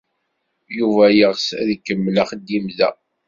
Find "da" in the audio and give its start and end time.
2.77-2.89